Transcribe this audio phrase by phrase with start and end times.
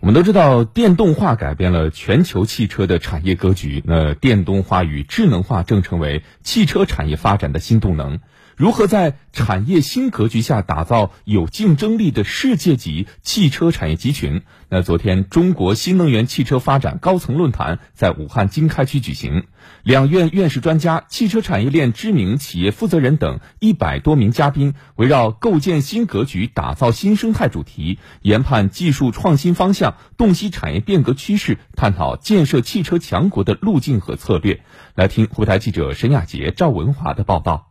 [0.00, 3.82] 我们都知道，电动化改变了全球汽车的产业格局。
[3.84, 8.20] 那电动化与智能化正成为汽车产业发展的新动能。
[8.58, 14.42] 如何在产业新格局下打造有竞争力的世界级汽车产业集群？
[14.68, 19.44] 那昨天，中国新能源汽车发展高层论坛在武汉经开区举行，
[19.84, 34.64] 两院院士专家、汽车产业链知名企业负责人等一百多名嘉宾，围绕构建新格局、打造新生态主题，研判技术创新方向、洞悉产业变革趋势，探讨建设汽车强国的路径和策略。
[34.96, 37.67] 来听湖台记者沈亚杰、赵文华的报道。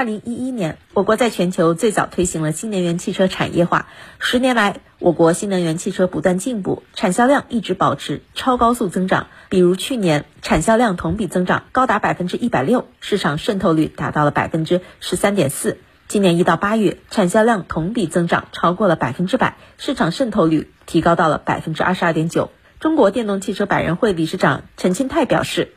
[0.00, 3.86] 二零一一年，我国在全球最早推行了新能源汽车产业化。
[4.18, 9.26] 十年来，我国新能源汽车不断进步，产销量一直保持超高速增长。
[9.50, 15.76] 比如去年，产销量同比增长高达百分之一百六，市场渗透率达到了百分之十三点四。
[16.08, 22.50] 今年一到八月，产销量同比增长超过了百分之百，市场渗透率提高到了百分之二十二点九。
[22.78, 25.72] 中国电动汽车百人会理事长陈清泰表示：“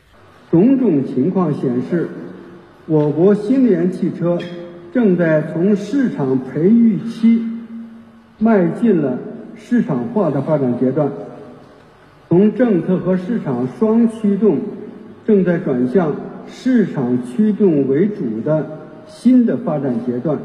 [0.50, 2.10] 种种情况显示。”
[2.86, 4.38] 我国新能源汽车
[4.92, 7.42] 正在从市场培育期
[8.40, 9.18] 迈进了
[9.56, 11.10] 市场化的发展阶段，
[12.28, 14.58] 从政策和市场双驱动，
[15.26, 16.14] 正在转向
[16.46, 18.66] 市场驱动为主的
[19.08, 20.38] 新的发展阶段。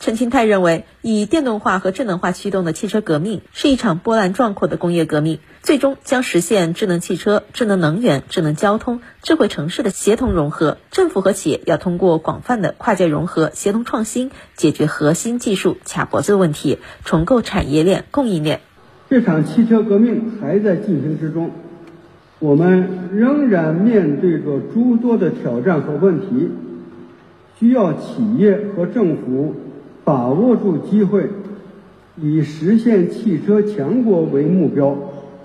[0.00, 10.78] 陈清泰认为，以电动化和智能化驱动的汽车革命是一场波澜壮阔的工业革命，最终将实现智能汽车、智能能源、智能交通、智慧城市的协同融合。
[10.90, 18.62] 政府和企业要通过广泛的跨界融合、协同创新，解决核心技术卡脖子问题，重构产业链、供应链。
[19.10, 21.50] 这场汽车革命还在进行之中，
[22.38, 26.48] 我们仍然面对着诸多的挑战和问题，
[27.58, 29.54] 需要企业和政府。
[30.10, 31.30] 把握住机会，
[32.20, 34.96] 以实现汽车强国为目标，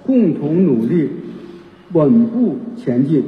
[0.08, 1.12] 共同努力，
[1.94, 3.26] 稳步前进。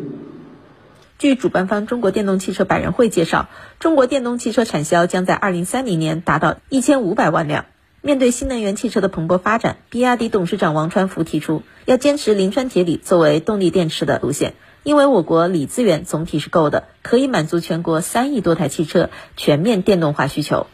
[1.20, 7.66] 据主办方中国电动汽车百人会介绍，中国电动汽车产销将在二零三零年达到一千五百万辆。
[8.02, 20.66] 面对新能源汽车的蓬勃发展，比亚迪董事长王传福提出，要坚持磷酸铁锂作为动力电池的路线，因为我国锂资源总体是够的，可以满足全国三亿多台汽车全面电动化需求。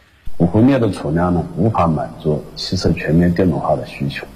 [0.44, 4.26] 五合镍的储量呢，无法满足汽车全面电动化的需求。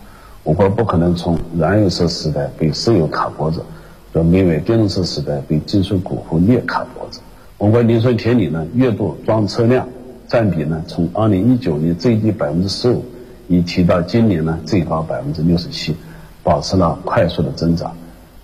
[0.43, 3.63] 我国不可能从燃油车时代被石油卡脖子，
[4.11, 7.21] 转变为电动车时代被金属钴和镍卡脖子。
[7.59, 9.87] 我国磷酸铁锂呢，月度装车量
[10.27, 13.05] 占比呢，从二零一九年最低百分之十五，
[13.47, 15.95] 已提到今年呢最高百分之六十七，
[16.43, 17.95] 保持了快速的增长。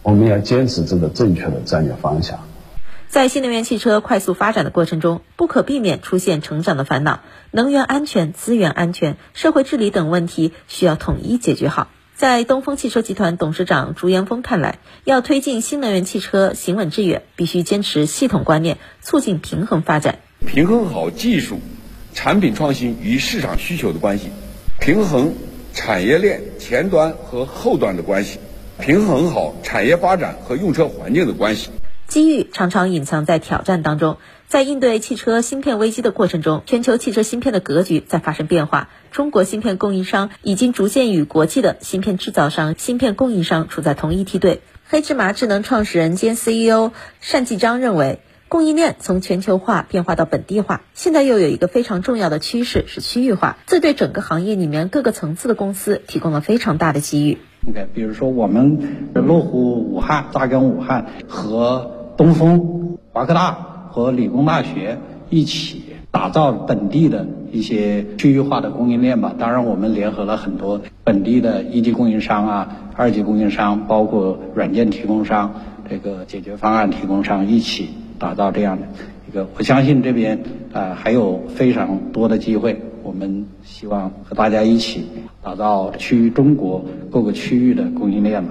[0.02, 2.38] 我们要坚持这个正确的战略方向。
[3.14, 7.20] 在新能源汽车快速发展的过程中，不可避免出现成长的烦恼，
[7.52, 11.86] 能源安全、资源安全、社会治理等问题需要统一解决好。
[12.16, 21.60] 在东风汽车集团董事长朱延峰看来，要推进新能源汽车行稳致远，必须坚持系统观念，促进平衡发展，平衡好技术、
[22.14, 24.30] 产品创新与市场需求的关系，
[24.80, 25.34] 平衡
[25.72, 28.40] 产业链前端和后端的关系，
[28.80, 31.70] 平衡好产业发展和用车环境的关系。
[32.14, 34.18] 机遇常常隐藏在挑战当中。
[34.46, 38.88] 在应对汽车芯片危机的过程中，全球汽车芯片的格局在发生变化。
[39.10, 44.60] 中国芯片供应商已经逐渐与国际的芯片制造商、芯片供应商处在同一梯队。
[44.86, 46.92] 黑芝麻智能创始人兼 CEO
[47.32, 57.38] 单继章认为，供应链从全球化变化到本地化，现在又有一个非常重要的趋势是区域化，这对整个行业里面各个层次的公司提供了非常大的机遇。
[57.68, 61.93] OK，比如说我们落户武汉，扎根武汉和。
[62.16, 63.52] 东风、华科大
[63.90, 64.98] 和理工大学
[65.30, 69.34] 一起打造本地的一些区域化的供应链吧。
[69.38, 75.52] 当然，我们联合了很多本地的一级供应商啊、二级供应商，包括软件提供商、
[75.90, 77.88] 这个解决方案提供商，一起
[78.18, 78.86] 打造这样的
[79.28, 79.48] 一个。
[79.58, 80.40] 我相信这边
[80.72, 82.80] 啊还有非常多的机会。
[83.02, 85.04] 我们希望和大家一起
[85.42, 88.50] 打造区域中国各个区域的供应链嘛。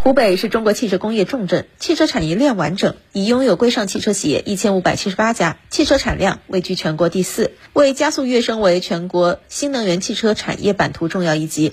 [0.00, 11.72] 湖北是中国汽车工业重镇，汽车产业链完整，已拥有规上汽车企业一千五百七十八家，汽车产量位居全国第四，为加速跃升为全国新能源汽车产业版图重要一级。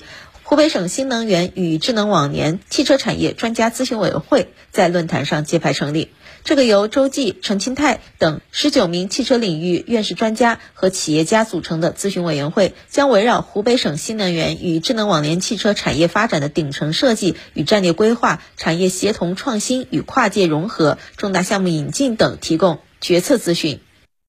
[0.55, 6.11] 湖北省新能源与智能网联汽车产业专家咨询委员会在论坛上揭牌成立。
[6.45, 23.81] 这个由周继、陈清泰等十九名汽车领域院士专家和企业家组成的咨询委员会，将围绕湖北省新能源与智能网联汽车产业发展的顶层设计与战略规划、产业协同创新与跨界融合、重大项目引进等，提供决策咨询。